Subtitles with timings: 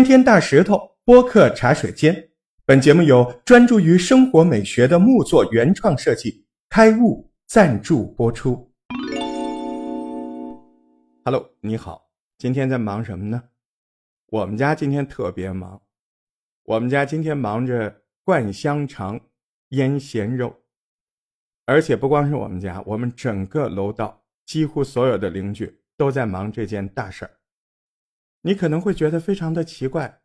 [0.00, 2.30] 天天大石头播客茶水间，
[2.64, 8.72] 本节目由专注于生活美学的木作原创设计开悟赞助播出。
[11.22, 12.08] Hello，你好，
[12.38, 13.42] 今天在忙什么呢？
[14.28, 15.82] 我们家今天特别忙，
[16.64, 17.94] 我们家今天忙着
[18.24, 19.20] 灌香肠、
[19.68, 20.56] 腌咸肉，
[21.66, 27.30] 而且不光是我们家，我们整个楼道几乎所有的邻居都在忙这件大事儿。
[28.42, 30.22] 你可能会觉得非常的奇怪，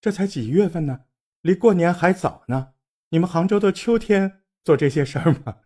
[0.00, 1.04] 这才几月份呢？
[1.42, 2.74] 离过年还早呢。
[3.10, 5.58] 你们杭州的秋天做这些事儿吗？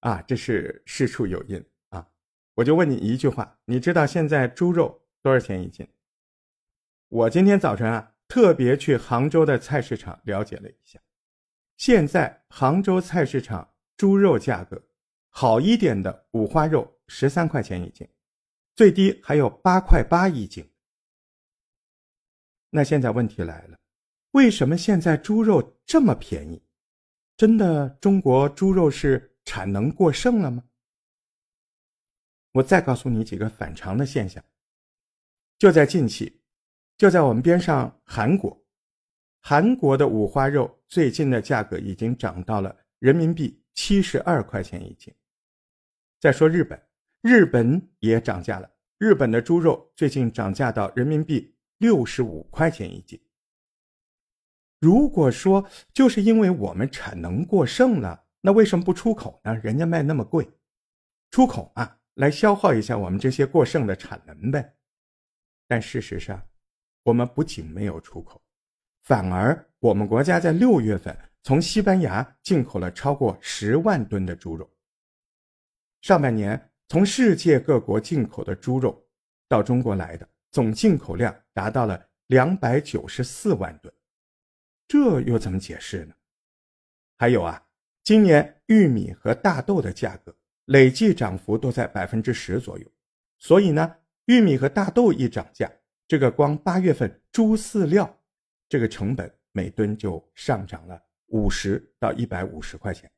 [0.00, 2.06] 啊，这是事出有因啊！
[2.54, 5.88] 我就问你一句话，你知道现在猪肉多少钱一斤？
[7.08, 11.00] 我今天早晨啊，特别去杭州的菜市场了解了一下，
[11.78, 14.82] 现在杭州菜市场猪肉价格，
[15.30, 18.06] 好一点的五花肉十三块钱一斤。
[18.76, 20.70] 最低还有八块八一斤。
[22.68, 23.78] 那现在问题来了，
[24.32, 26.62] 为什么现在猪肉这么便宜？
[27.38, 30.62] 真的中国猪肉是产能过剩了吗？
[32.52, 34.44] 我再告诉你几个反常的现象。
[35.58, 36.42] 就在近期，
[36.98, 38.62] 就在我们边上韩国，
[39.40, 45.14] 韩国的五花肉最近的价格已经涨到了人民币七十二块钱一斤。
[46.20, 46.78] 再说日本。
[47.26, 53.20] 日本也涨价了，日本的猪肉最近涨价到人民币六十五块钱一斤。
[54.78, 59.52] 如果说就是因为我们产能过剩了，那为什么不出口呢？
[59.56, 60.48] 人家卖那么贵，
[61.32, 64.76] 出口啊，来消耗一下我们这些过剩的产能呗。
[65.66, 66.40] 但事实上，
[67.02, 68.40] 我们不仅没有出口，
[69.02, 74.70] 反而我们国家在六月份从西班牙进口了超过十万吨的猪肉。
[76.02, 76.70] 上半年。
[76.88, 79.04] 从世界各国进口的猪肉
[79.48, 83.92] 到中国来的总进口量达到了两百九十四万吨，
[84.86, 86.14] 这又怎么解释呢？
[87.16, 87.66] 还有啊，
[88.04, 90.36] 今年玉米和大豆的价格
[90.66, 92.92] 累计涨幅都在百分之十左右，
[93.38, 95.70] 所以呢，玉米和大豆一涨价，
[96.06, 98.16] 这个光八月份猪饲料
[98.68, 103.10] 这个成本每吨就上涨了五十到一百五十块钱。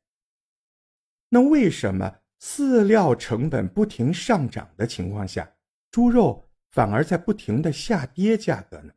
[1.29, 2.19] 那为什么？
[2.41, 5.55] 饲料成本不停上涨的情况下，
[5.91, 8.93] 猪肉反而在不停的下跌价格呢。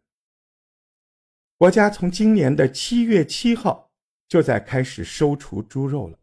[1.56, 3.92] 国家从今年的七月七号
[4.28, 6.18] 就在开始收除猪肉了，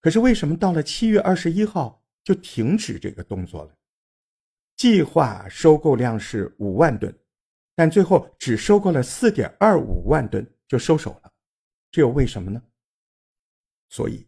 [0.00, 3.76] 可是为什么到了七月二十一号就停止这个动作了？
[4.76, 7.14] 计划收购量是五万吨，
[7.74, 11.32] 但最后只收购了四点二五万吨就收手了，
[11.90, 12.62] 这又为什么呢？
[13.90, 14.26] 所以。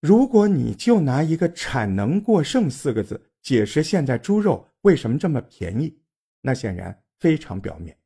[0.00, 5.98] 如果你就拿一个“产能过剩”四个字解释现在猪肉为什么这么便宜，
[6.42, 7.96] 那显然非常表面。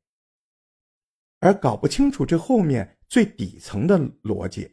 [1.40, 4.70] 而搞不清楚这后面最底层的逻辑，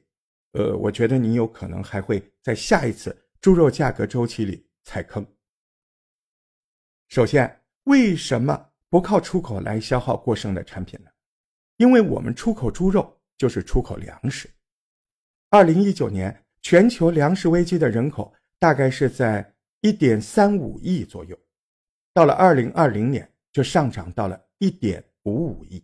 [0.51, 5.25] 呃，我觉得你有可能还会在下一次猪肉价格周期里踩坑。
[7.09, 11.09] 首先，为什么不靠出口来消耗过剩的产品呢？
[11.77, 14.49] 因为我们出口猪肉就是出口粮食。
[15.49, 16.43] 二零一九年。
[16.69, 21.39] 全球粮食危机的人口大概是在一点三五亿左右，
[22.13, 25.81] 到了二零二零年就上涨到了一点五五亿。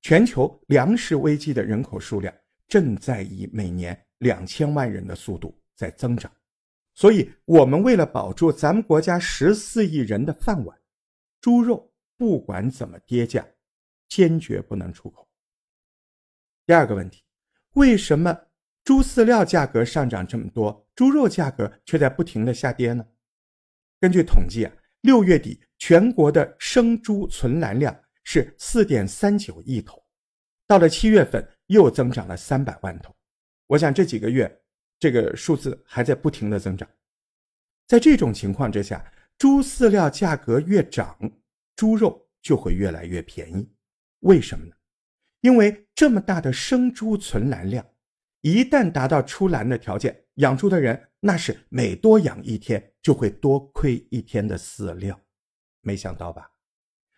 [0.00, 2.32] 全球粮食危机的人口数量
[2.68, 6.30] 正在以每年两千万人的速度在增长，
[6.94, 10.78] 所以，我们为了保住咱们国家十四亿人的饭碗，
[11.40, 13.44] 猪肉不管怎么跌价，
[14.06, 15.28] 坚决不能出口。
[16.66, 17.24] 第二个问题，
[17.72, 18.44] 为什么？
[18.88, 23.06] 猪饲料价格上涨这么多，猪肉价格却在不停的下跌呢？
[24.00, 24.72] 根据统计啊，
[25.02, 27.94] 六月底全国的生猪存栏量
[28.24, 30.02] 是四点三九亿头，
[30.66, 33.14] 到了七月份又增长了三百万头。
[33.66, 34.50] 我想这几个月
[34.98, 36.88] 这个数字还在不停的增长。
[37.86, 39.04] 在这种情况之下，
[39.36, 41.14] 猪饲料价格越涨，
[41.76, 43.70] 猪肉就会越来越便宜。
[44.20, 44.72] 为什么呢？
[45.42, 47.86] 因为这么大的生猪存栏量。
[48.40, 55.20] 一旦达到出栏的条件，养猪的人那是每多养一天就会多亏一天的饲料，
[55.80, 56.52] 没想到吧？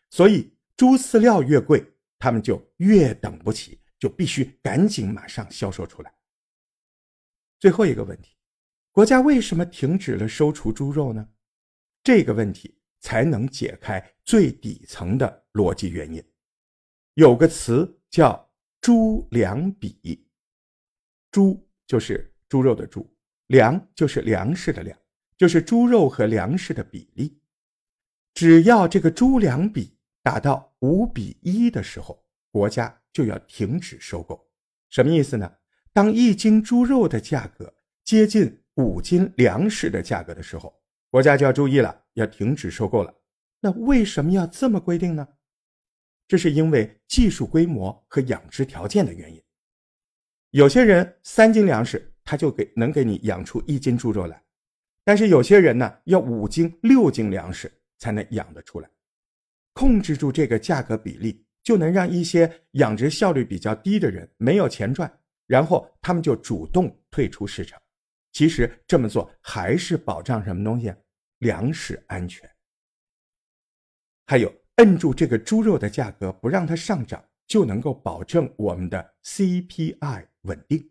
[0.09, 1.85] 所以猪饲料越贵，
[2.19, 6.13] 他们就越等不起，就必须赶紧马上销售出来。
[7.59, 8.35] 最后一个问题，
[8.91, 11.29] 国家为什么停止了收除猪肉呢？
[12.03, 16.25] 这个问题才能解开最底层的逻辑原因。
[17.13, 18.51] 有个词叫
[18.81, 20.27] “猪粮比”。
[21.31, 23.09] 猪就是猪肉的猪，
[23.47, 24.99] 粮就是粮食的粮，
[25.37, 27.41] 就是猪肉和粮食的比例。
[28.35, 34.49] 只要这个猪粮比达到五比一的时候，国家就要停止收购。
[34.89, 35.53] 什么意思呢？
[35.93, 37.75] 当一斤猪肉的价格
[38.05, 40.81] 接近五斤粮食的价格的时候，
[41.11, 43.15] 国家就要注意了，要停止收购了。
[43.61, 45.27] 那为什么要这么规定呢？
[46.27, 49.43] 这是因为技术规模和养殖条件的原因。
[50.51, 54.43] 有些人三斤粮食他就给能给你养出一斤猪肉来，
[55.05, 58.91] 但是有些人呢要五斤六斤粮食才能养得出来。
[59.73, 65.11] 控制住这个价格比例，就能让一些养殖效率比较低的人没有钱赚，
[65.47, 67.81] 然后他们就主动退出市场。
[68.33, 70.93] 其实这么做还是保障什么东西？
[71.39, 72.49] 粮食安全。
[74.27, 74.53] 还有。
[74.77, 80.91] 摁住这个猪肉的价格，不让它上涨，就能够保证我们的 CPI 稳定。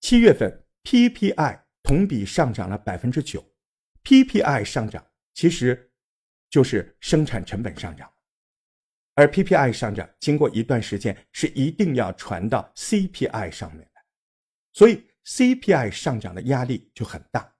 [0.00, 3.44] 七月份 PPI 同比上涨了百分之九
[4.04, 5.92] ，PPI 上涨其实
[6.48, 8.10] 就是生产成本上涨，
[9.14, 14.00] 而 PPI 上涨经过一段时间是一定要传到 CPI 上面的，
[14.72, 17.54] 所以 CPI 上涨的压力就很大。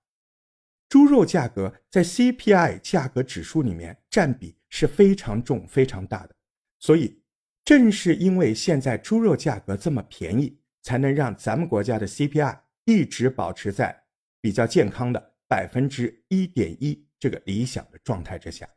[0.88, 6.34] 猪肉价格在 CPI 价格指数里面占比是非常重、非常大的，
[6.80, 7.19] 所以
[7.64, 14.04] 正是因为现在猪肉价格这么便宜，才能让咱们国家的 CPI 一直保持在
[14.40, 18.68] 比较健康的百分之一点一这个理想的状态之下。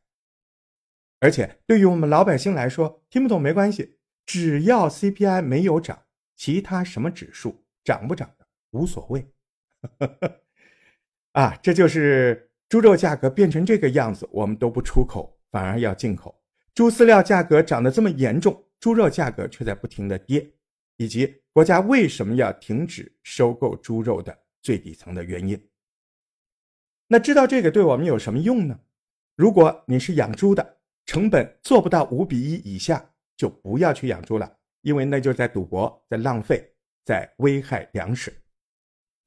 [1.19, 6.03] 而且对于我们老百姓来说，听不懂没关系，只要 CPI 没有涨，
[6.35, 9.25] 其他什么指数涨不涨的无所谓。
[11.31, 16.44] 啊，这就是猪肉价格变成这个样子，我们都不出口，反而要进口。
[16.75, 20.45] 猪饲料价格涨得这么严重，猪肉价格却在不停的跌，
[20.97, 25.57] 以及国家为什么要停止收购猪肉的最底层的原因。
[27.07, 28.77] 那知道这个对我们有什么用呢？
[29.38, 36.69] 如果你是养猪的，成本做不到五比一以下，就不要去养猪了，因为那就在赌博，在浪费，
[37.06, 38.35] 在危害粮食。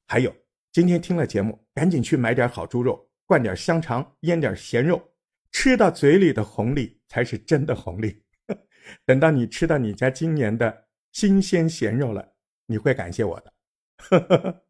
[0.05, 0.31] 还有。
[0.71, 5.01] 今天听了节目，赶紧去买点好猪肉，灌点香肠，腌点咸肉，
[5.51, 8.21] 吃到嘴里的红利才是真的红利。
[9.05, 12.33] 等到你吃到你家今年的新鲜咸肉了，
[12.67, 13.53] 你会感谢我的。
[13.97, 14.63] 呵呵呵